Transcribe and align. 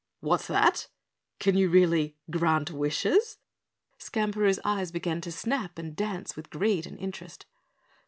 "What's 0.19 0.47
that? 0.47 0.87
Can 1.37 1.55
you 1.55 1.69
really 1.69 2.17
grant 2.31 2.71
wishes?" 2.71 3.37
Skamperoo's 3.99 4.59
eyes 4.65 4.91
began 4.91 5.21
to 5.21 5.31
snap 5.31 5.77
and 5.77 5.95
dance 5.95 6.35
with 6.35 6.49
greed 6.49 6.87
and 6.87 6.97
interest. 6.99 7.45